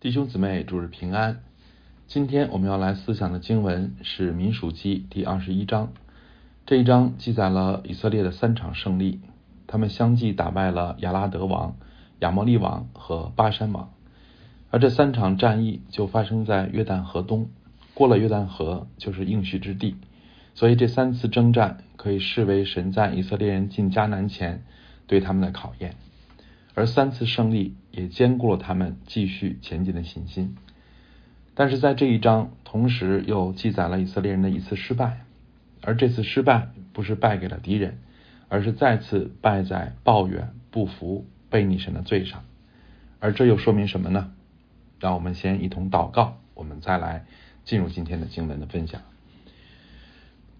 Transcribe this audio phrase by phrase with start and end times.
[0.00, 1.42] 弟兄姊妹，主日平安。
[2.06, 5.92] 今天我们要来思想的经文是《民数记》第二十一章。
[6.64, 9.20] 这一章记载了以色列的三场胜利，
[9.66, 11.76] 他们相继打败了亚拉德王、
[12.20, 13.92] 亚摩利王和巴山王。
[14.70, 17.50] 而这三场战役就发生在约旦河东，
[17.92, 19.96] 过了约旦河就是应许之地。
[20.54, 24.62] 所以这三次征战可以视为神在以色列人进迦南前
[25.06, 25.94] 对他们的考验。
[26.74, 30.56] 而三次胜利也兼顾了他们继续前进的信心，
[31.54, 35.24] 但是在这一章同时又记载了以色列人的一次失败，
[35.82, 37.98] 而这次失败不是败给了敌人，
[38.48, 42.44] 而是再次败在抱怨、不服、背逆神的罪上。
[43.18, 44.32] 而这又说明什么呢？
[45.00, 47.24] 让我们先一同祷告，我们再来
[47.64, 49.02] 进入今天的经文的分享。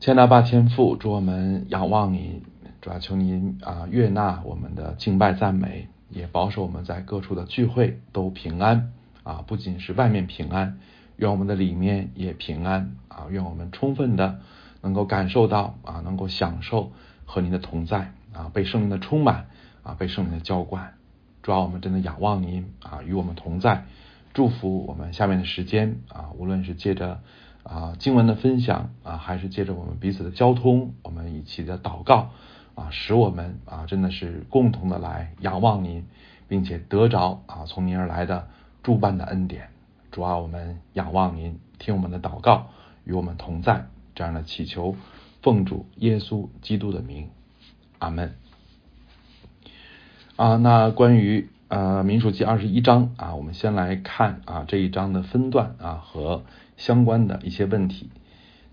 [0.00, 2.42] 千大八千父，祝我们仰望你，
[2.80, 5.88] 主要求您啊悦纳我们的敬拜赞美。
[6.10, 8.92] 也保守我们在各处的聚会都平安
[9.22, 9.44] 啊！
[9.46, 10.78] 不仅是外面平安，
[11.16, 13.26] 愿我们的里面也平安啊！
[13.30, 14.40] 愿我们充分的
[14.82, 16.92] 能够感受到啊，能够享受
[17.24, 19.46] 和您的同在啊，被圣灵的充满
[19.82, 20.94] 啊，被圣灵的浇灌。
[21.42, 23.86] 主要我们真的仰望您啊，与我们同在，
[24.34, 27.20] 祝福我们下面的时间啊，无论是借着
[27.62, 32.32] 啊经文的分享啊，还是借着我们彼此的交通，我们一起的祷告。
[32.74, 36.06] 啊，使我们啊，真的是共同的来仰望您，
[36.48, 38.48] 并且得着啊从您而来的
[38.82, 39.68] 诸般的恩典。
[40.10, 42.68] 主啊，我们仰望您，听我们的祷告，
[43.04, 44.96] 与我们同在，这样的祈求，
[45.42, 47.28] 奉主耶稣基督的名，
[47.98, 48.34] 阿门。
[50.36, 56.44] 啊，那关于呃民数记二十一章啊，我们先来看啊这一章的分段啊和
[56.76, 58.10] 相关的一些问题。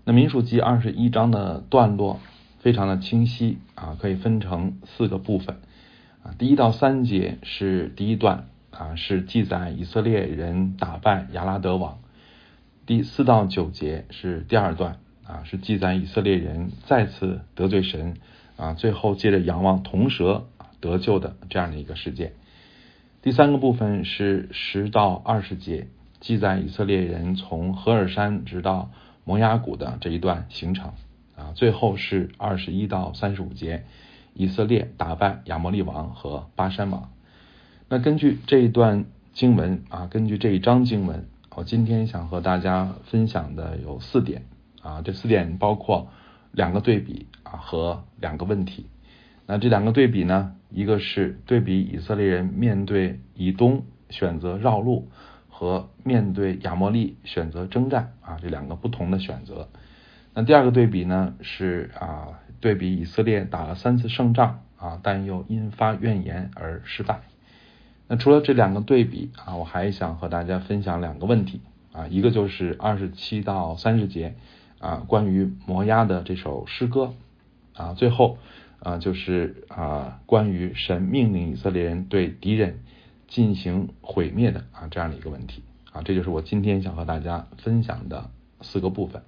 [0.04, 2.20] 那民数记二十一章的段落。
[2.58, 5.56] 非常的清晰啊，可以分成四个部分
[6.22, 6.34] 啊。
[6.38, 11.98] 第一到三节是第一段啊，是记载以色列人打败亚拉德王；
[12.86, 18.16] 第四到九节是第二段啊，是记载以色列人再次得罪神
[18.56, 20.46] 啊，最后借着仰望铜蛇
[20.80, 22.32] 得救的这样的一个事件。
[23.22, 25.88] 第三个部分是十到二十节，
[26.20, 28.90] 记载以色列人从何尔山直到
[29.24, 30.92] 摩崖谷的这一段行程。
[31.38, 33.84] 啊，最后是二十一到三十五节，
[34.34, 37.12] 以色列打败亚摩利王和巴山王。
[37.88, 44.46] 那根据这一段经文啊，根据这一章经文，我今天想和大家分享的有四点
[44.82, 46.08] 啊，这四点包括
[46.50, 48.86] 两个对比啊和两个问题。
[49.46, 55.08] 那这两个对比呢，一个是对比以色列人面对以东选择绕路
[55.48, 59.68] 和面对亚摩利选择征战啊这两个不同的选择。
[60.34, 67.20] 那第二个对比呢，是啊，对比以色列打了三次胜仗啊，但又因发怨言而失败。
[68.06, 71.60] 那除了这两个对比啊，我还想和大家分享两个问题
[71.92, 74.34] 啊，一个就是二十七到三十节
[74.78, 77.14] 啊，关于摩押的这首诗歌
[77.74, 78.38] 啊，最后
[78.78, 82.78] 啊，就是啊，关于神命令以色列人对敌人
[83.26, 85.62] 进行毁灭的啊这样的一个问题
[85.92, 88.30] 啊，这就是我今天想和大家分享的
[88.60, 89.20] 四个部分。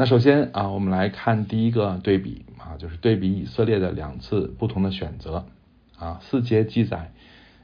[0.00, 5.44] 那首先啊，我们来看第一个对比啊，就是对比以色列的两次不同的选择
[5.98, 6.18] 啊。
[6.22, 7.12] 四节记载，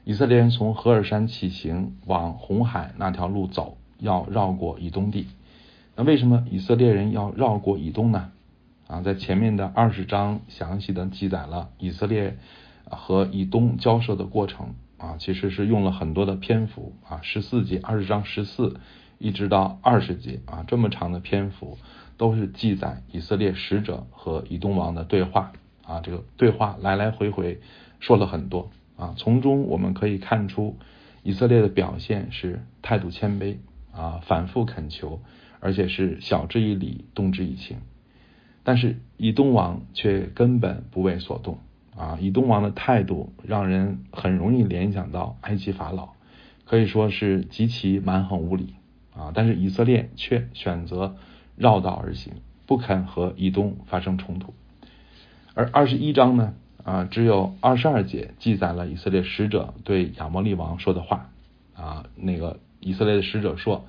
[0.03, 5.25] 以色列人从何尔山起行往红海那条路走，要绕过以东地。
[5.95, 8.29] 那为什么以色列人要绕过以东呢？
[8.85, 12.37] 啊，在前面的二十章详细的记载了以色列
[12.83, 18.79] 和以东交涉的过程啊，其实是用了很多的篇幅啊，十四节二十章十四
[19.17, 21.79] 一直到二十节啊，这么长的篇幅。
[22.17, 25.53] 都是记载以色列使者和以东王的对话
[25.85, 27.61] 啊，这个对话来来回回
[27.99, 30.75] 说了很多啊，从中我们可以看出
[31.21, 33.57] 以色列的表现是态度谦卑
[33.91, 35.21] 啊，反复恳求，
[35.59, 37.77] 而且是晓之以理，动之以情。
[38.63, 41.59] 但是以东王却根本不为所动
[41.95, 46.09] 啊，以东王的态度让人很容易联想到埃及法老，
[46.65, 48.73] 可以说是极其蛮横无理
[49.15, 49.31] 啊。
[49.35, 51.15] 但是以色列却选择。
[51.57, 52.33] 绕道而行，
[52.65, 54.53] 不肯和以东发生冲突。
[55.53, 61.29] 而二十一章呢，啊，只有二十二节记载了以色列使者对亚摩利王说的话。
[61.73, 63.85] 啊，那个以色列的使者说：“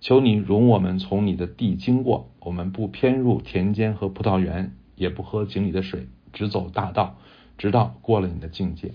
[0.00, 7.16] 求你容我们从你的地经过，我们不偏入田间和葡萄园，也不喝井里的水，只走大道，
[7.56, 8.92] 直到过了你的境界。”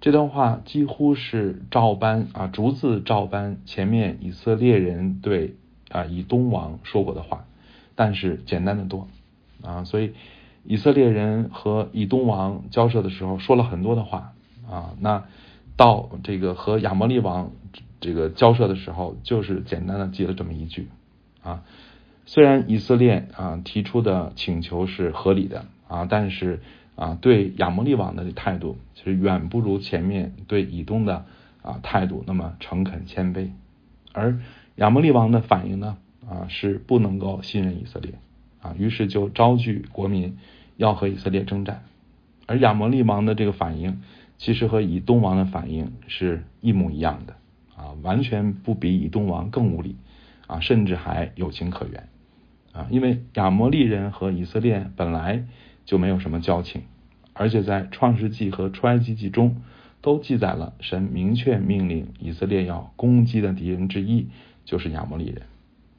[0.00, 5.56] 这段话几乎是照搬啊，逐字照搬前面以色列人对。
[5.94, 7.44] 啊，以东王说过的话，
[7.94, 9.06] 但是简单的多
[9.62, 10.12] 啊，所以
[10.64, 14.32] 以色列人和以东王交涉的时候说了很多的话
[14.68, 14.94] 啊。
[14.98, 15.24] 那
[15.76, 17.52] 到这个和亚摩利王
[18.00, 20.88] 这个交涉的时候，就是简单的记了这么一句
[21.44, 21.62] 啊。
[22.26, 26.60] 虽然以色列啊提出的请求是合理的啊，但是
[26.96, 31.24] 啊对亚摩利王的态度其实远不如前面对以东的
[31.62, 33.50] 啊态度那么诚恳谦卑，
[34.12, 34.40] 而
[34.76, 35.96] 亚摩利王的反应呢
[36.28, 38.14] 啊是不能够信任以色列
[38.60, 40.36] 啊，于是就招聚国民
[40.76, 41.84] 要和以色列征战，
[42.46, 44.00] 而亚摩利王的这个反应
[44.38, 47.34] 其实和以东王的反应是一模一样的
[47.76, 49.96] 啊，完全不比以东王更无理
[50.46, 52.08] 啊，甚至还有情可原。
[52.72, 55.44] 啊，因为亚摩利人和以色列本来
[55.84, 56.82] 就没有什么交情，
[57.32, 59.62] 而且在创世纪和出埃及记中
[60.00, 64.26] 都记载了神明确命令以色列要攻击的敌人之一
[64.64, 65.42] 就是亚摩利人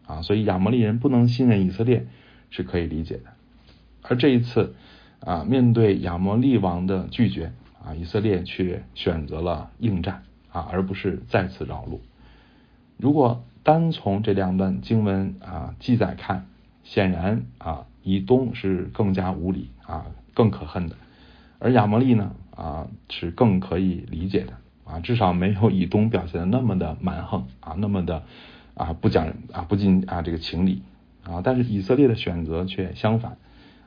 [0.07, 2.07] 啊，所以亚摩利人不能信任以色列
[2.49, 3.23] 是可以理解的。
[4.03, 4.75] 而这一次
[5.19, 7.53] 啊，面对亚摩利王的拒绝
[7.83, 12.01] 啊，以色列却选择了应战啊，而不是再次绕路。
[12.97, 16.45] 如果单从这两段经文啊记载看，
[16.83, 20.95] 显然啊，以东是更加无理啊，更可恨的，
[21.57, 24.53] 而亚摩利呢啊是更可以理解的
[24.83, 28.23] 啊，至少没有以东表现的那么的蛮横啊，那么的
[28.75, 30.83] 啊不讲啊不近啊这个情理
[31.23, 33.37] 啊，但是以色列的选择却相反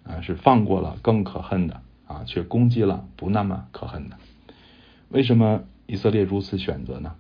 [0.02, 4.17] 啊，是放过了更可恨的啊，却攻击了不那么可恨的。
[5.11, 7.14] 为什么以色列如此选择呢？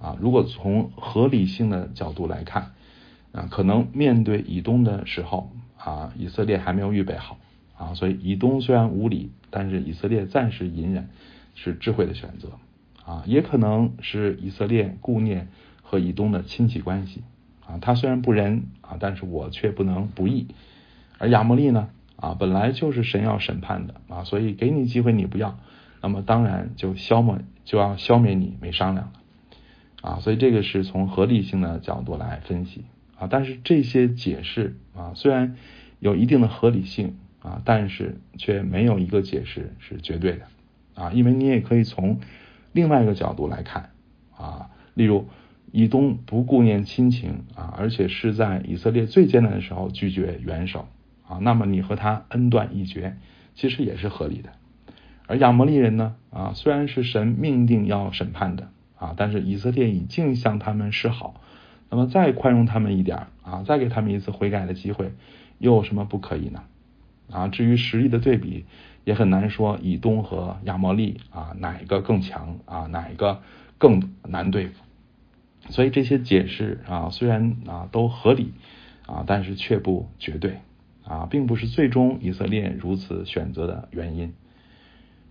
[0.00, 2.72] 啊，如果从合理性的角度来看。
[3.32, 7.38] 啊，可能面对以东的时候啊，以色列还没有预备好
[7.78, 11.08] 啊，所以以东虽然无理，但是以色列暂时隐忍
[11.54, 12.50] 是智慧的选择
[13.06, 15.48] 啊，也可能是以色列顾念
[15.92, 17.22] 和以东的亲戚关系。
[17.66, 20.46] 啊，他虽然不仁啊，但是我却不能不义，
[21.18, 25.58] 而亚摩利呢啊，本来就是神要审判的啊，所以给你机会你不要，
[26.00, 27.36] 那么当然就消灭
[27.66, 29.12] 就要消灭你没商量了。
[30.00, 32.86] 啊，所以这个是从合理性的角度来分析。
[33.18, 35.56] 啊，但是这些解释啊，虽然
[36.00, 40.46] 有一定的合理性啊，但是却没有一个解释是绝对的。
[40.94, 42.18] 啊，因为你也可以从
[42.72, 43.90] 另外一个角度来看。
[44.36, 45.28] 啊，例如
[45.72, 50.86] 以东不顾念亲情啊，而且是在以色列最艰难的时候拒绝援手
[51.26, 53.16] 啊，那么你和他恩断义绝，
[53.54, 54.50] 其实也是合理的。
[55.26, 61.40] 而亚摩利人呢啊，虽然是神命定要审判的啊，但是以色列已经向他们示好。
[61.88, 65.12] 那么再宽容他们一点啊，再给他们一次悔改的机会，
[65.58, 66.62] 又有什么不可以呢？
[67.30, 68.66] 啊，至于实力的对比，
[69.04, 73.40] 也很难说以东和亚摩利啊哪一个更强啊，哪一个
[73.78, 74.82] 更难对付。
[75.68, 78.52] 所以这些解释啊，虽然啊都合理
[79.06, 80.58] 啊，但是却不绝对
[81.04, 84.32] 啊，并不是最终以色列如此选择的原因。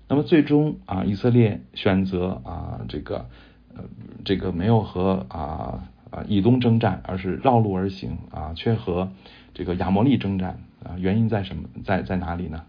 [0.07, 3.29] 那么最终啊，以色列选择啊这个
[3.75, 3.83] 呃
[4.25, 5.87] 这个没有和啊。
[6.11, 9.13] 啊，以东征战，而是绕路而行啊，却和
[9.53, 11.69] 这个亚摩利征战啊，原因在什么？
[11.85, 12.65] 在在哪里呢？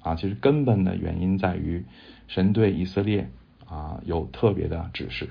[0.00, 1.84] 啊，其实根本的原因在于
[2.28, 3.28] 神对以色列
[3.66, 5.28] 啊有特别的指示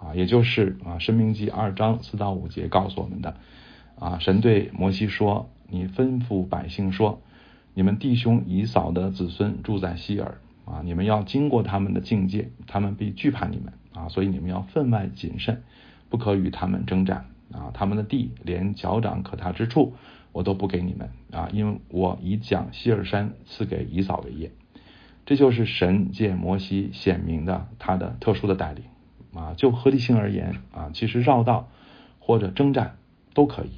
[0.00, 3.36] 啊，也就是啊《申命记》二章四到五节告诉我们的
[3.98, 7.20] 啊，神对摩西说：“你吩咐百姓说，
[7.74, 15.62] 你们弟兄以扫的子孙住在希尔啊，你们要经过他们的境界，他们必惧怕你们啊，所以你们要分外谨慎。”
[16.10, 17.70] 不可与他们征战啊！
[17.74, 19.92] 他们的地连脚掌可踏之处，
[20.32, 21.50] 我都不给你们啊！
[21.52, 24.50] 因为我已将希尔山赐给以扫为业。
[25.26, 28.84] 这就是神借摩西显明的他的特殊的带领
[29.34, 29.54] 啊！
[29.56, 31.68] 就合理性而言啊，其实绕道
[32.18, 32.96] 或者征战
[33.34, 33.70] 都可以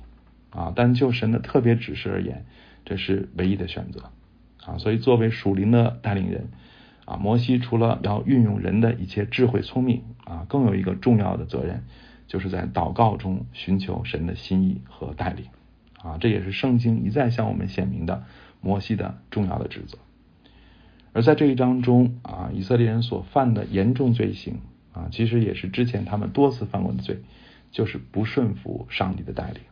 [0.50, 2.45] 啊，但就神的特别指示而言，
[2.85, 4.11] 这是唯一的选择
[4.64, 4.78] 啊！
[4.78, 6.49] 所以作为属灵的带领人
[7.04, 11.85] 啊，摩西除了要运用人的一切智慧聪明啊，更有一个重要的责任。
[12.26, 15.47] 就是在祷告中寻求神的心意和带领
[16.00, 18.23] 啊，这也是圣经一再向我们显明的
[18.61, 19.99] 摩西的重要的职责。
[21.12, 24.61] 而在这一章中啊，以色列人所犯的严重罪行
[24.92, 27.18] 啊，其实也是之前他们多次犯过的罪，
[27.70, 29.62] 就是不顺服上帝的带领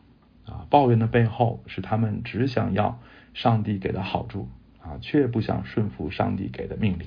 [0.47, 0.67] 啊。
[0.71, 3.01] 抱怨的背后是他们只想要
[3.35, 4.49] 上帝给的好处
[4.81, 7.07] 啊，却不想顺服上帝给的命令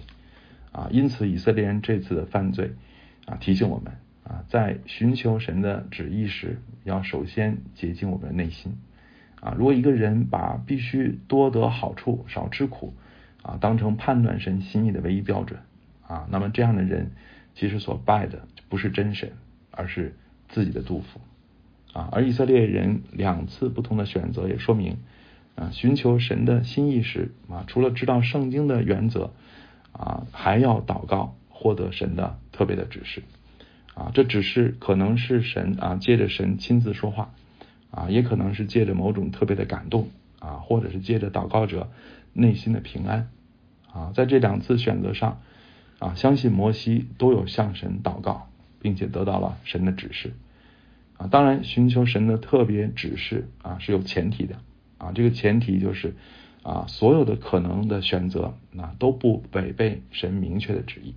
[0.71, 0.89] 啊。
[0.91, 2.71] 因此，以色列人这次的犯罪
[3.25, 3.93] 啊，提醒我们。
[4.23, 8.77] 啊，在寻求神的旨意时，要首先洁净我们的内心。
[9.41, 12.93] 啊，如果一个人把必须多得好处、少吃苦
[13.41, 15.59] 啊当成判断神心意的唯一标准
[16.07, 17.11] 啊，那么这样的人
[17.55, 19.33] 其实所拜的不是真神，
[19.71, 20.15] 而是
[20.49, 21.19] 自己的杜甫
[21.93, 22.09] 啊。
[22.11, 24.97] 而以色列人两次不同的选择也说明
[25.55, 29.31] 啊，寻求神的心意时啊，除了知道圣经的原则
[29.91, 32.37] 啊，还要祷告获得神的。
[32.53, 33.23] 特别的指示
[33.95, 37.33] 啊，这只是可能是神啊借着神亲自说话
[37.89, 41.89] 啊，也可能是借着某种特别的感动啊，或者是借着祷告者
[42.33, 43.29] 内心的平安
[43.91, 45.41] 啊，在这两次选择上
[46.01, 48.49] 啊，相信摩西都有向神祷告，
[48.81, 50.33] 并且得到了神的指示
[51.17, 51.27] 啊。
[51.27, 54.55] 当然，寻求神的特别指示啊是有前提的
[54.97, 56.15] 啊，这个前提就是
[56.63, 61.13] 啊，所有的可能的选择啊都不违背神明确的旨意。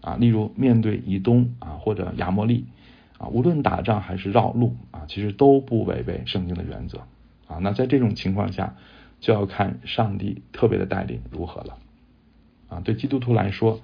[0.00, 2.66] 啊，例如面对以东啊或者亚摩利
[3.18, 7.00] 啊，无论打仗还是绕路啊，其实都不违背圣经的原则
[7.48, 7.58] 啊。
[7.60, 8.76] 那在这种情况下，
[9.20, 11.78] 就要看上帝特别的带领如何了
[12.68, 12.80] 啊。
[12.80, 13.82] 对基督徒来说，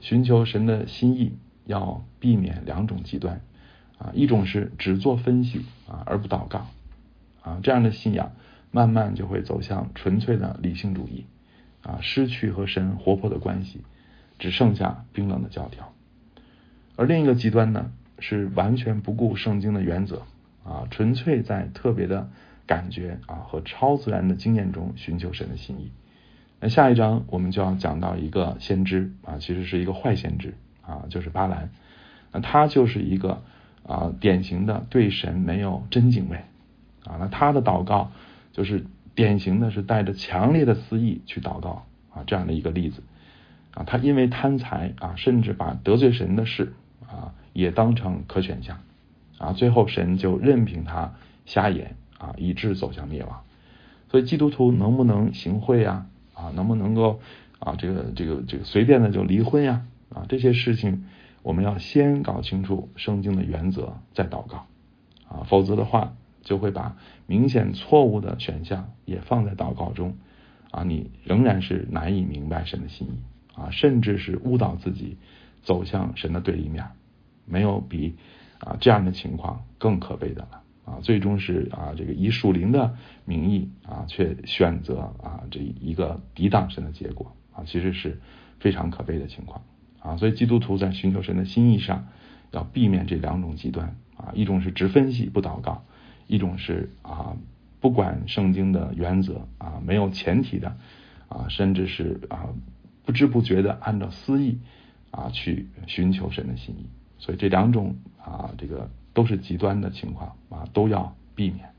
[0.00, 1.32] 寻求神的心意
[1.66, 3.40] 要避免两种极端
[3.98, 6.66] 啊，一种是只做分析啊而不祷告
[7.42, 8.32] 啊，这样的信仰
[8.70, 11.26] 慢慢就会走向纯粹的理性主义
[11.82, 13.80] 啊，失去和神活泼的关系。
[14.40, 15.92] 只剩下冰冷的教条，
[16.94, 17.90] 而另一个极端呢，
[18.20, 20.22] 是完全不顾圣经的原则
[20.62, 22.30] 啊，纯粹在特别的
[22.64, 25.90] 感觉啊和超自然的经验中寻求神的心意。
[26.60, 31.70] 那下一章我们就要讲到一个先知啊，其实是一个坏先知啊，就是巴兰。
[32.32, 33.42] 那他就是一个
[33.86, 36.36] 啊典型的对神没有真敬畏
[37.04, 38.10] 啊，那他的祷告
[38.52, 38.84] 就是
[39.14, 43.02] 典型的是带着强烈的私意去祷告啊这样的一个例子。
[43.74, 46.74] 啊，他因为贪财啊，甚至把得罪神的事
[47.06, 48.80] 啊也当成可选项
[49.38, 51.14] 啊，最后神就任凭他
[51.46, 53.44] 瞎眼啊，以致走向灭亡。
[54.10, 56.06] 所以基督徒能不能行贿啊？
[56.38, 57.20] 啊，能不能够
[57.58, 59.84] 啊这个这个这个随便的就离婚呀？
[60.14, 61.06] 啊，这些事情
[61.42, 64.66] 我们要先搞清楚圣经的原则，再祷告
[65.28, 70.16] 啊，否则的话就会把明显错误的选项也放在祷告中
[70.70, 73.18] 啊，你仍然是难以明白神的心意。
[73.60, 75.16] 啊，甚至是误导自己
[75.64, 76.86] 走向神的对立面，
[77.44, 78.14] 没有比
[78.60, 80.98] 啊这样的情况更可悲的了啊！
[81.02, 88.18] 最终是啊这个以属灵的名义啊，却选择啊这一个抵挡神的结果啊，其实是
[88.58, 89.62] 非常可悲的情况
[90.00, 90.16] 啊！
[90.16, 92.06] 所以基督徒在寻求神的心意上，
[92.52, 95.84] 要避免这两种极端啊，一种是只分析不祷告，
[96.26, 97.36] 一种是啊
[97.80, 100.76] 不管圣经的原则啊，没有前提的
[101.28, 102.48] 啊，甚至是啊。
[103.04, 104.58] 不知不觉的按照私意
[105.10, 106.84] 啊去寻求神的心意，
[107.16, 111.70] 所以这两种啊这个都是极端的情况啊都要避免。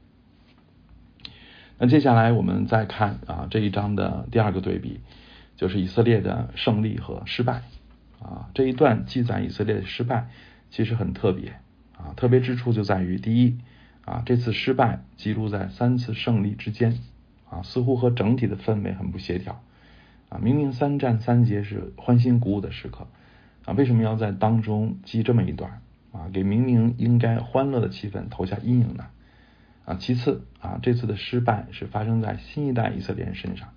[1.78, 5.00] 那接下来我们再看啊这一章的第二个对比，
[5.56, 7.62] 就是以色列的胜利和失败
[8.22, 10.28] 啊这一段记载以色列的失败
[10.70, 11.54] 其实很特别
[11.98, 13.58] 啊特别之处就在于第一
[14.04, 17.00] 啊这次失败记录在三次胜利之间
[17.50, 19.64] 啊似乎和整体的氛围很不协调。
[20.28, 23.08] 啊，明明三战三捷是欢欣鼓舞的时刻，
[23.64, 26.30] 啊，为什么要在当中记这么一段啊？
[26.34, 29.06] 给明明应该欢乐的气氛投下阴影呢？
[29.86, 33.70] 啊，其次啊，这次的失败是发生在新一代以色列人身上，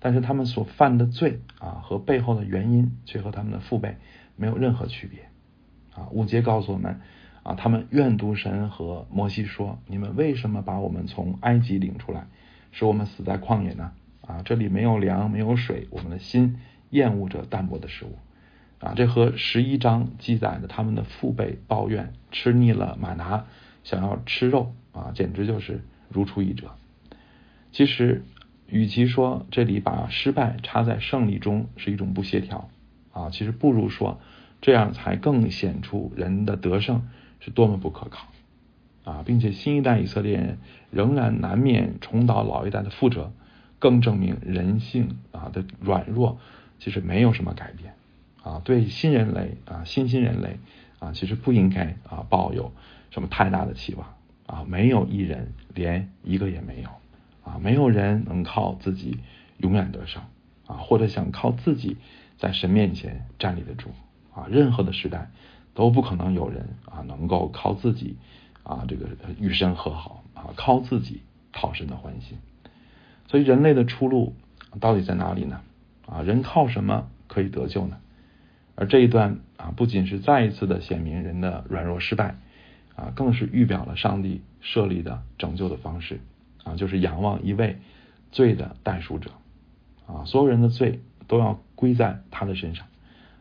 [0.00, 3.96] 但是他们所犯的罪啊和背后的原因却和他们的父辈
[4.36, 5.28] 没有任何区别。
[5.94, 7.00] 啊，五节告诉我们
[7.42, 12.26] 啊，他们怨毒神和摩西说：“你们为什么把我们从埃及领出来，
[12.70, 13.92] 使我们死在旷野呢？”
[14.26, 16.60] 啊，这里没有粮，没有水，我们的心
[16.90, 18.16] 厌恶着淡薄的食物。
[18.82, 23.44] 啊，这和十一章记载的他们的父辈抱怨吃腻了马拿，
[23.84, 26.72] 想要吃肉啊，简直就是如出一辙。
[27.70, 28.24] 其实，
[28.66, 32.68] 与其说这里把失败插在胜利中是一种不协调
[33.12, 34.20] 啊，其实不如说
[34.60, 37.08] 这样才更显出人的得胜
[37.38, 38.26] 是多么不可靠
[39.04, 40.58] 啊，并且新一代以色列人
[40.90, 43.32] 仍然难免重蹈老一代的覆辙。
[43.78, 46.38] 更证明人性啊的软弱，
[46.78, 47.94] 其实没有什么改变
[48.42, 48.60] 啊。
[48.64, 50.58] 对新人类啊，新新人类
[50.98, 52.72] 啊，其实不应该啊抱有
[53.10, 54.14] 什么太大的期望
[54.46, 54.64] 啊。
[54.68, 56.88] 没有一人，连一个也没有
[57.44, 57.58] 啊。
[57.58, 59.18] 没有人能靠自己
[59.58, 60.22] 永远得胜
[60.66, 61.96] 啊，或者想靠自己
[62.38, 63.90] 在神面前站立得住
[64.34, 64.46] 啊。
[64.50, 65.30] 任何的时代
[65.74, 68.16] 都不可能有人啊能够靠自己
[68.62, 69.08] 啊这个
[69.40, 71.22] 与神和好啊，靠自己
[71.52, 72.38] 讨神的欢心。
[73.28, 74.34] 所以人类的出路
[74.78, 75.60] 到底在哪里呢？
[76.06, 77.98] 啊，人靠什么可以得救呢？
[78.74, 82.36] 而这一段啊，不仅是再一次的显明人的软弱失败，
[82.96, 86.20] 啊，更是预表了上帝设立的拯救的方式
[86.64, 87.78] 啊，就是仰望一位
[88.30, 89.30] 罪的代赎者
[90.06, 92.86] 啊，所有人的罪都要归在他的身上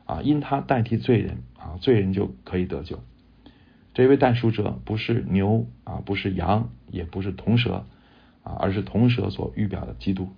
[0.05, 3.03] 啊，因他代替罪人啊，罪人就可以得救。
[3.93, 7.85] 这位代赎者不是牛啊，不是羊，也不是铜蛇。
[8.43, 10.31] 啊，而是铜蛇所预表的基督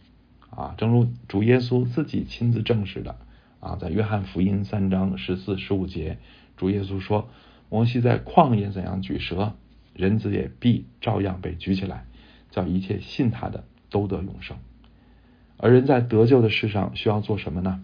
[0.49, 3.15] 啊，正如主耶稣自己亲自证实的
[3.63, 6.17] 啊，在约翰福音三章十四十五节，
[6.57, 7.29] 主耶稣说，
[7.69, 9.53] 摩西在旷野怎样举蛇，
[9.93, 12.05] 人子也必照样被举起来，
[12.51, 14.57] 叫一切信他的都得永生。
[15.55, 17.81] 而人在得救的世上需要做什么呢？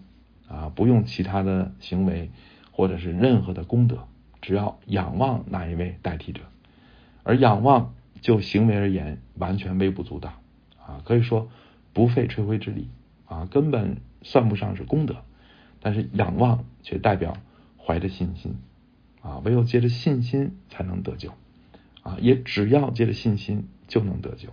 [0.48, 2.30] 啊，不用其他的行为，
[2.72, 4.06] 或者是任何的功德，
[4.42, 6.42] 只要仰望那一位代替者。
[7.22, 10.34] 而仰望就行为而言，完全微不足道
[10.78, 11.48] 啊，可以说
[11.94, 12.90] 不费吹灰之力
[13.24, 15.16] 啊，根本算不上是功德。
[15.80, 17.36] 但是仰望却代表
[17.78, 18.56] 怀着信心。
[19.22, 21.32] 啊，唯有借着信心才能得救。
[22.02, 24.48] 啊，也只要借着信心就能得救。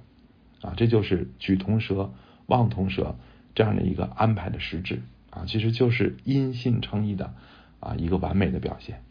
[0.62, 2.12] 啊，这就是举同蛇。
[2.48, 3.17] 望同蛇
[3.55, 5.01] 这样的一个安排的实质。
[5.29, 7.34] 啊，其实就是因信称义的
[7.79, 9.03] 啊一个完美的表现。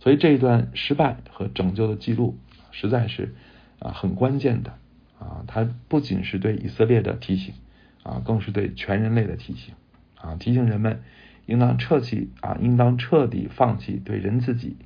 [0.00, 2.36] 所以这一段失败和拯救的记录
[2.70, 3.34] 实在是
[3.78, 4.74] 啊很关键的。
[5.18, 7.54] 啊，它不仅是对以色列的提醒
[8.02, 9.74] 啊，更是对全人类的提醒。
[10.16, 11.02] 啊，提醒人们
[11.46, 14.76] 应当彻底啊，应当彻底放弃对人自己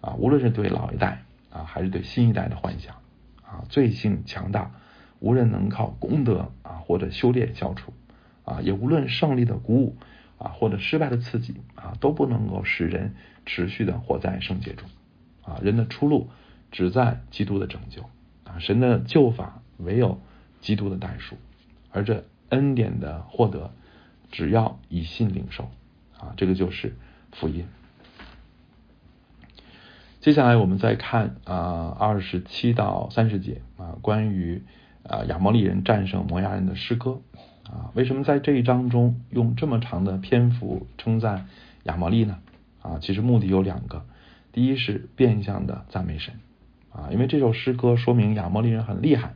[0.00, 2.96] 啊，无论是对老一代啊，还是对新一代的幻想
[3.42, 4.70] 啊，罪性强大。
[5.20, 7.94] 无人能靠功德啊或者修炼消除
[8.44, 9.96] 啊，也无论胜利的鼓舞
[10.36, 13.14] 啊或者失败的刺激啊，都不能够使人
[13.46, 14.86] 持续的活在圣洁中
[15.42, 15.58] 啊。
[15.62, 16.28] 人的出路
[16.70, 18.02] 只在基督的拯救
[18.44, 20.20] 啊，神的救法唯有
[20.60, 21.36] 基督的代赎，
[21.90, 23.72] 而这恩典的获得，
[24.30, 25.70] 只要以信领受
[26.24, 26.96] 啊，这个就是
[27.32, 27.66] 福音。
[30.20, 34.62] 接下来我们再看啊二十七到三十节啊，关于。
[35.06, 37.20] 啊，亚摩利人战胜摩押人的诗歌
[37.68, 41.46] 啊，为什么在这一章中用这么长的篇幅称赞
[41.82, 42.38] 亚摩利呢？
[42.80, 44.06] 啊，其实目的有两个，
[44.50, 46.36] 第一是变相的赞美神
[46.90, 49.34] 啊，因为这首诗歌说明亚摩利人很厉害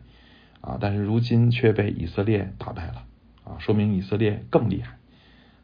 [0.62, 3.04] 啊，但是如今却被以色列打败了
[3.44, 4.96] 啊，说明以色列更厉害，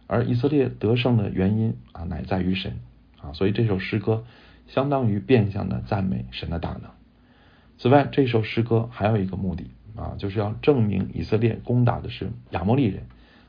[0.07, 2.79] 而以色列得胜的原因啊，乃在于神
[3.21, 4.25] 啊，所以这首诗歌
[4.67, 6.91] 相当于变相的赞美神的大能。
[7.79, 9.67] 此外，这首诗歌还有一个目的。
[9.97, 13.05] 啊，就是要证明以色列攻打的是亚摩利人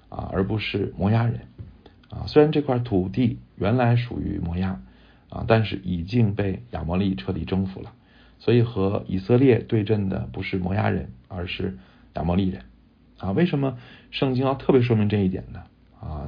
[0.09, 1.39] 啊，而不是摩押人
[2.11, 2.27] 啊。
[2.27, 4.79] 虽然这块土地原来属于摩押
[5.29, 7.93] 啊，但是已经被亚摩利彻底征服了，
[8.37, 11.79] 所以和以色列对阵的不是摩押人，而是
[12.13, 12.61] 亚摩利人
[13.17, 13.31] 啊。
[13.31, 13.79] 为什么
[14.11, 15.63] 圣经要特别说明这一点呢？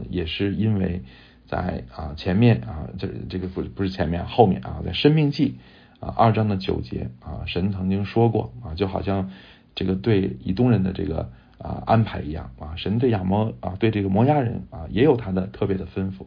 [0.09, 1.03] 也是因为
[1.45, 5.57] 在啊前面啊，这这个不不是前面，后面啊，在生命记
[5.99, 9.31] 啊二章的九节啊，神曾经说过啊，就好像。
[9.79, 16.25] 这个对以东人的这个啊安排一样啊，神对亚摩啊对这个摩押人啊也有他的特别的吩咐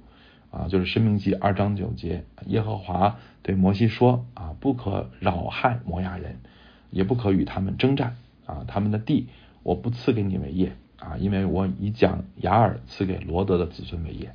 [0.53, 6.39] 啊，就是申命记二章九节，耶和华对摩西说啊，不可扰害摩押人，
[6.91, 8.15] 也不可与他们征战
[8.47, 9.27] 啊，他们的地
[9.65, 14.33] 我不赐给你为业啊，因为我已将雅尔赐给罗德的子孙为业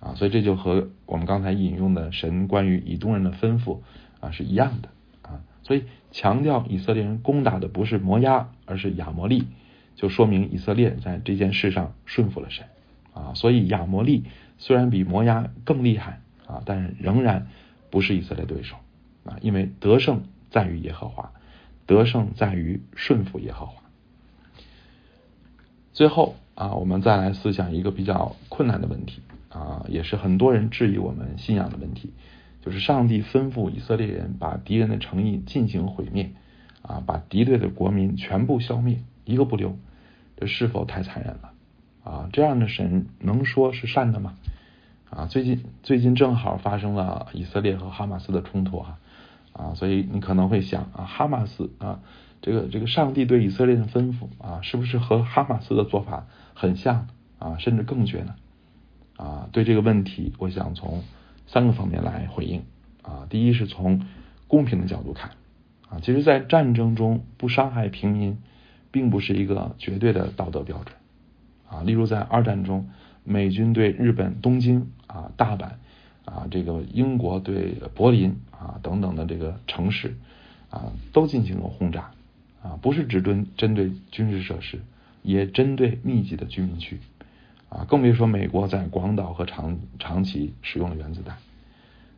[0.00, 3.78] 啊，所以这就和我们刚才引用的神关于以东人的吩咐
[4.20, 4.88] 啊是一样的
[5.22, 5.40] 啊。
[5.62, 9.46] 所以强调以色列人攻打的不是摩押，而是亚摩利，
[9.94, 12.66] 就说明以色列在这件事上顺服了神
[13.14, 13.32] 啊。
[13.34, 14.24] 所以亚摩利
[14.58, 17.46] 虽然比摩押更厉害啊，但仍然
[17.90, 18.76] 不是以色列对手
[19.24, 21.32] 啊，因为得胜在于耶和华，
[21.86, 23.83] 得胜在于顺服耶和华。
[25.94, 32.12] 最后啊，我们再来思想一个比较困难的问题啊，也是很多人质疑我们信仰的问题。
[32.60, 36.32] 就是上帝吩咐以色列人把敌人的诚意进行毁灭，
[36.82, 39.76] 啊，把敌对的国民全部消灭，一个不留，
[40.36, 41.52] 这是否太残忍了？
[42.02, 44.34] 啊，这样的神能说是善的吗？
[45.10, 48.98] 啊，最近最近正好发生了以色列和哈马斯的冲突啊，
[49.52, 52.00] 啊，所以你可能会想啊，哈马斯啊，
[52.44, 57.08] 这个这个上帝对以色列的吩咐啊，是不是和哈马斯的做法很像
[57.40, 58.34] 啊，甚至更绝呢？
[59.16, 61.02] 啊，对这个问题，我想从。
[61.46, 62.62] 三个方面来回应
[63.02, 64.06] 啊，第一是从
[64.48, 65.32] 公平的角度看
[65.90, 68.38] 啊，其实，在战争中不伤害平民，
[68.90, 70.96] 并不是一个绝对的道德标准
[71.68, 71.82] 啊。
[71.82, 72.88] 例如，在二战中，
[73.24, 75.72] 美军对日本东京啊、大阪
[76.24, 80.16] 啊，这个英国对柏林啊等等的这个城市
[80.70, 82.10] 啊，都进行了轰炸
[82.64, 84.80] 啊，不是只针针对军事设施，
[85.22, 86.98] 也针对密集的居民区。
[87.68, 91.36] 啊，更别说美国在广岛和长长崎使用了原子弹。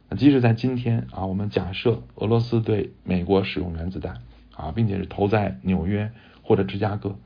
[0.09, 4.23] 那即使在今天啊，我们假设俄罗斯对美国使用原子弹
[4.55, 7.17] 啊，并且是投在纽约或者芝加哥，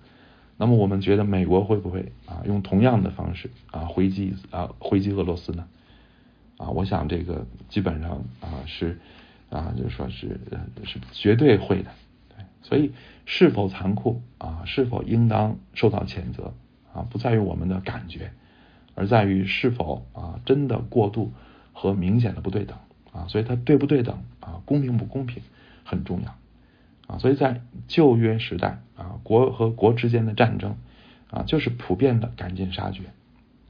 [0.56, 5.66] 那么我们觉得美国会不会啊用同样的方式啊回击啊回击俄罗斯呢？
[6.56, 8.98] 啊，我想这个基本上啊是
[9.50, 10.40] 啊就是说是
[10.84, 11.90] 是绝对会的。
[12.62, 12.92] 所以
[13.26, 16.54] 是否残酷啊，是否应当受到谴责？
[16.92, 18.32] 啊，不在于我们的感觉，
[18.94, 21.32] 而在于是否啊真的过度
[21.72, 22.76] 和明显的不对等
[23.12, 25.42] 啊，所以它对不对等啊，公平不公平
[25.84, 26.34] 很重要
[27.06, 30.76] 啊，所以在旧约时代啊，国和国之间的战争
[31.30, 33.04] 啊，就是普遍的赶尽杀绝，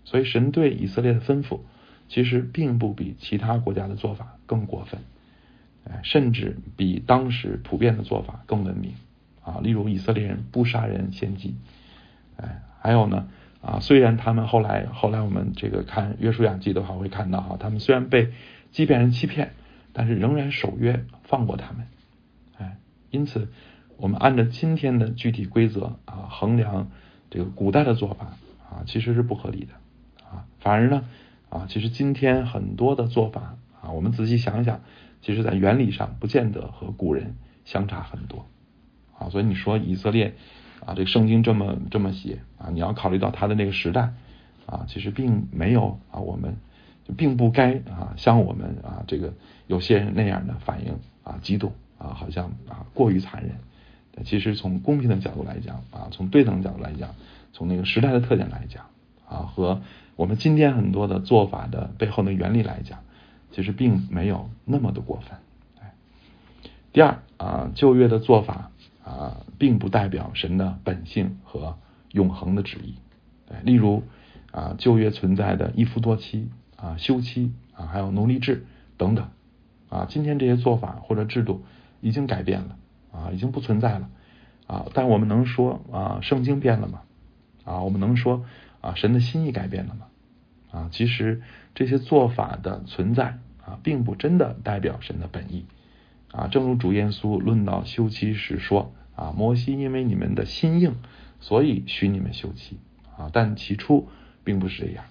[0.04, 1.60] 所以神对以色列的吩咐
[2.08, 5.00] 其实并不比其他国家的做法更过分，
[5.84, 8.94] 哎，甚至比当时普遍的做法更文明。
[9.42, 11.54] 啊，例如以色列人不杀人献祭，
[12.36, 13.28] 哎，还有呢。
[13.62, 18.32] 啊，虽然他们后来后来我们这个看约书亚记的话，会看到哈，他们虽然被
[18.70, 19.52] 欺骗人欺骗，
[19.92, 21.86] 但是仍然守约放过他们，
[22.56, 22.78] 哎，
[23.10, 23.50] 因此
[23.98, 26.90] 我们按照今天的具体规则啊衡量
[27.28, 28.36] 这个古代的做法
[28.70, 29.74] 啊，其实是不合理的。
[30.24, 31.04] 啊，反而呢
[31.50, 34.80] 啊，其实今天很多的做法啊，我们仔细想想，
[35.22, 38.46] 其实在原理上不见得和古人相差很多
[39.18, 40.34] 啊，所以你说以色列。
[40.86, 44.14] 啊，这个圣经这么这么写啊，你要考虑到他的那个时代
[44.64, 46.56] 啊，其实并没有啊，我们
[47.18, 49.34] 并不该啊，像我们啊这个
[49.66, 54.24] 有些人那样的反应啊，激动啊，好像啊过于残忍。
[54.24, 57.14] 其实从公平的角度来讲啊，从对等的角度来讲，
[57.52, 58.86] 从那个时代的特点来讲
[59.28, 59.82] 啊，和
[60.16, 63.00] 我们今天很多的做法的背后的原理来讲，
[63.50, 65.38] 其实并没有那么的过分。
[66.92, 68.70] 第二啊，旧约的做法。
[69.02, 71.78] 啊，并不代表神的本性和
[72.12, 72.94] 永恒的旨意。
[73.64, 74.04] 例如
[74.52, 78.66] 啊，旧约存在的一夫多妻啊、休妻啊，还有奴隶制
[78.98, 79.26] 等等
[79.88, 81.64] 啊，今天这些做法或者制度
[82.00, 82.76] 已经改变了
[83.10, 84.08] 啊，已经不存在了
[84.68, 84.86] 啊。
[84.94, 87.00] 但我们能说啊，圣经变了吗？
[87.64, 88.44] 啊，我们能说
[88.80, 90.06] 啊，神的心意改变了吗？
[90.70, 91.42] 啊，其实
[91.74, 95.66] 这些做法的存在啊，并不真的代表神的本意
[96.32, 96.48] 啊。
[96.48, 98.92] 正如主耶稣论到休妻时说。
[99.16, 100.94] 啊，摩西因为你们的心硬，
[101.40, 102.78] 所以许你们休妻
[103.18, 104.08] 啊，但起初
[104.44, 105.04] 并不是这样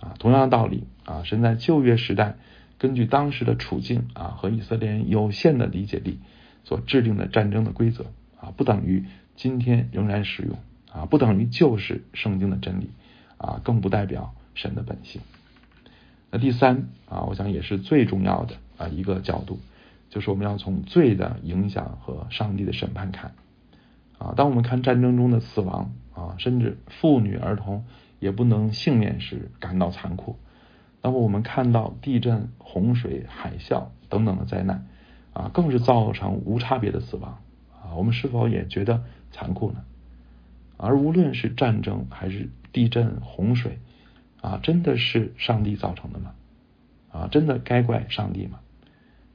[0.00, 0.16] 啊。
[0.18, 2.34] 同样的道理啊，神在旧约时代
[2.78, 6.18] 根据当时的处境啊和以色列人有限的理解力
[6.64, 8.06] 所制定的战争的规则
[8.40, 9.04] 啊，不等于
[9.36, 10.58] 今天仍然适用
[10.90, 12.90] 啊，不等于就是圣经的真理
[13.36, 15.22] 啊，更不代表神的本性。
[16.32, 19.60] 那第三啊，我想也是最重要的啊一个角度。
[20.10, 23.34] 就是我们要从罪的影响和上帝的审判看
[24.18, 27.84] 啊，当我们看战争中的死亡啊，甚至妇女儿童
[28.18, 30.36] 也不能幸免时，感到残酷。
[31.02, 34.86] 那么我们看到地震、洪水、海啸等等的灾难
[35.34, 37.38] 啊，更是造成无差别的死亡
[37.70, 39.84] 啊，我们是否也觉得残酷呢？
[40.78, 43.78] 而无论是战争还是地震、洪水
[44.40, 46.34] 啊，真的是上帝造成的吗？
[47.10, 48.60] 啊，真的该怪上帝吗？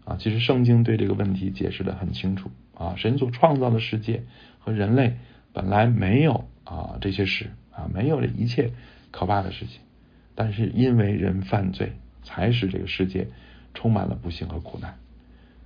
[0.06, 4.24] 啊，其实圣经对这个问题解释的很清楚啊，神所创造的世界
[4.60, 5.18] 和人类
[5.54, 8.72] 本来没有啊这些事啊，没有这一切
[9.12, 9.82] 可怕的事情，
[10.36, 13.28] 但是因为人犯罪，才使这个世界
[13.74, 14.98] 充满了不幸和苦难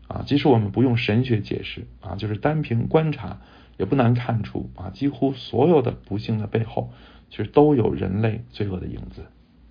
[0.08, 0.24] 啊。
[0.26, 3.42] 即使我们不用神学解释啊，就是单凭观察，
[3.78, 6.92] 也不难看出啊，几乎所有的不幸的背后，
[7.30, 9.26] 其实都有人类罪恶的影子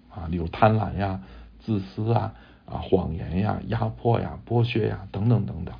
[0.08, 1.22] 啊，例如贪婪呀、
[1.60, 2.34] 自私啊。
[2.68, 5.72] 啊，谎言呀，压迫呀，剥削呀，等等等等，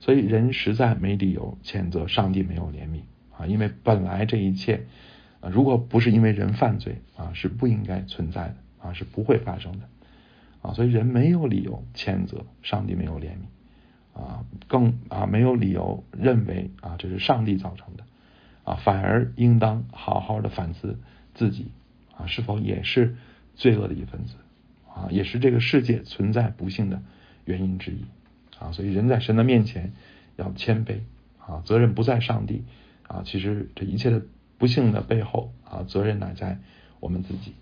[0.00, 3.00] 所以人实在没理由谴责上帝没有怜悯
[3.34, 4.84] 啊，因为本来这一切
[5.40, 9.88] 啊，如果不是因为人犯罪啊，是不应该存在的啊，是不会发生的
[10.60, 18.04] 啊，所以人没有理由谴责上帝没有怜悯啊，更啊没有理由认为啊这是上帝造成的
[18.70, 20.98] 啊，反而应当好好的反思
[21.34, 21.72] 自己
[22.16, 23.16] 啊，是否也是
[23.56, 24.36] 罪恶的一份子。
[24.92, 27.00] 啊，也是这个世界存在不幸的
[27.44, 28.04] 原因之一
[28.58, 29.92] 啊，所以人在神的面前
[30.36, 30.98] 要谦卑
[31.38, 32.64] 啊，责任不在上帝
[33.06, 34.20] 啊，其实这一切的
[34.58, 36.58] 不幸的背后啊，责任乃在
[36.98, 37.54] 我们自己。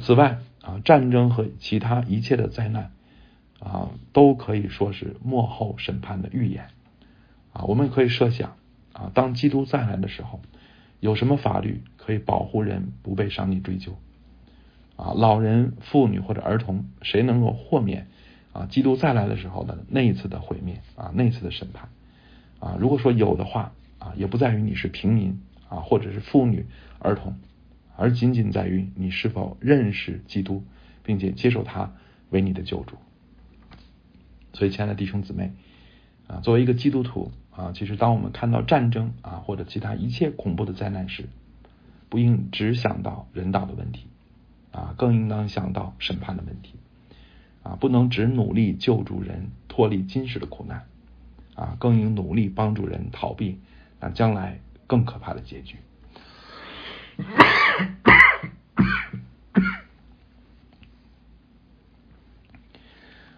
[0.00, 2.92] 此外啊，战争和其他一切的灾难
[3.58, 6.68] 啊，都可以说是幕后审判的预言
[7.52, 8.56] 啊，我们可以设想
[8.94, 10.40] 啊，当基督再来的时候，
[11.00, 13.98] 有什么法律可以保护人不被上帝追究？
[14.96, 18.06] 啊，老人、妇女或者儿童，谁能够豁免
[18.52, 18.66] 啊？
[18.66, 21.88] 基督再来的时候的那一次的毁灭啊，那一次的审判
[22.60, 22.76] 啊？
[22.78, 26.64] 如果说有的话啊，也不在于你是平民啊，或者是妇女、
[27.00, 27.36] 儿童，
[27.96, 30.62] 而仅仅在于你是否认识基督，
[31.02, 31.92] 并且接受他
[32.30, 32.96] 为你的救主。
[34.52, 35.50] 所以，亲爱的弟兄姊妹
[36.28, 41.28] 啊，作为一个基督徒啊，其实当我们看到战争啊或者其他一切恐怖的灾难时，
[42.08, 44.06] 不应只想到人道的问题。
[44.76, 46.74] 啊，更应当想到审判的问题，
[47.62, 50.84] 啊，不能只努力救助人脱离今世的苦难，
[51.54, 53.60] 啊，更应努力帮助人逃避
[54.00, 55.76] 那将来更可怕的结局。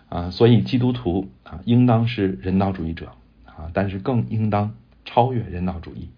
[0.09, 3.13] 啊，所以基督徒啊，应当是人道主义者
[3.57, 6.11] 啊，但是更应当超越人道主义，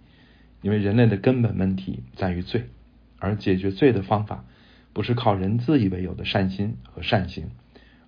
[0.61, 2.67] 因为人类的根本问题在于罪，
[3.19, 4.45] 而解决罪的方法
[4.93, 7.51] 不是靠人自以为有的善心和善行，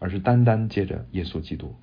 [0.01, 1.77] 而是单单借着耶稣基督。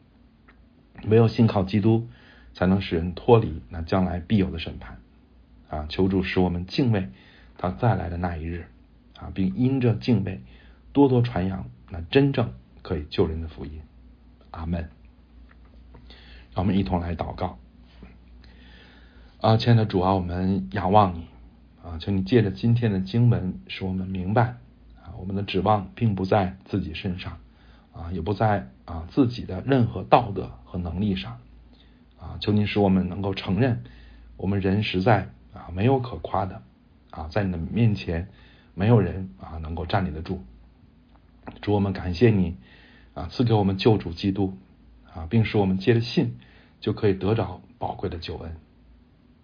[1.05, 2.07] 唯有信靠基督，
[2.53, 4.97] 才能使人脱离那将来必有的审判。
[5.69, 7.09] 啊，求主使我们敬畏
[7.57, 8.65] 他再来的那一日
[9.17, 10.41] 啊，并因着敬畏
[10.91, 13.79] 多多传扬那真正可以救人的福音。
[14.51, 14.96] 阿门。
[16.57, 17.59] 让我们一同来祷告。
[19.41, 21.27] 啊，亲爱的主啊，我们仰望你
[21.83, 24.55] 啊，求你借着今天的经文，使我们明白
[25.03, 27.37] 啊，我们的指望并不在自己身上
[27.93, 31.37] 啊，也不在啊自己的任何道德和能力上
[32.19, 32.37] 啊。
[32.39, 33.83] 求你使我们能够承认，
[34.35, 36.63] 我们人实在啊没有可夸的
[37.11, 38.29] 啊，在你的面前
[38.73, 40.41] 没有人啊能够站立得住。
[41.61, 42.55] 主，我们感谢你。
[43.13, 44.55] 啊，赐给我们救主基督
[45.11, 46.37] 啊，并使我们借着信
[46.79, 48.55] 就可以得着宝贵的救恩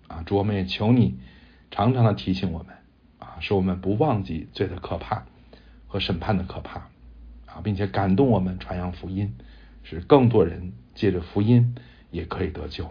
[0.07, 0.23] 啊！
[0.25, 1.17] 主，我们也求你
[1.71, 2.75] 常常的提醒我们
[3.19, 5.25] 啊，使我们不忘记罪的可怕
[5.87, 6.89] 和审判的可怕
[7.45, 9.35] 啊，并且感动我们传扬福音，
[9.83, 11.75] 使更多人借着福音
[12.11, 12.89] 也可以得救。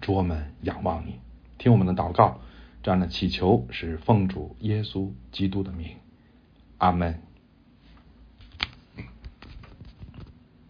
[0.00, 1.20] 主，我们仰望你，
[1.58, 2.40] 听我们的祷告，
[2.82, 5.96] 这样的祈求是奉主耶稣基督的名，
[6.78, 7.20] 阿门。